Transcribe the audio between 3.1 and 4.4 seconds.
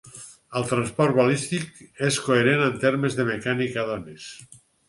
de mecànica d'ones.